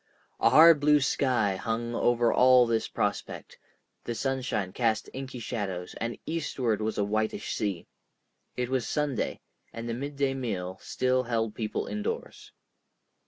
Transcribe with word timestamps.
A 0.39 0.49
hard 0.49 0.79
blue 0.79 0.99
sky 0.99 1.57
hung 1.57 1.93
over 1.93 2.33
all 2.33 2.65
this 2.65 2.87
prospect, 2.87 3.59
the 4.03 4.15
sunshine 4.15 4.73
cast 4.73 5.11
inky 5.13 5.37
shadows, 5.37 5.93
and 6.01 6.17
eastward 6.25 6.81
was 6.81 6.97
a 6.97 7.03
whitish 7.03 7.53
sea. 7.53 7.85
It 8.57 8.69
was 8.69 8.87
Sunday, 8.87 9.41
and 9.71 9.87
the 9.87 9.93
midday 9.93 10.33
meal 10.33 10.79
still 10.81 11.21
held 11.21 11.53
people 11.53 11.85
indoors. 11.85 12.51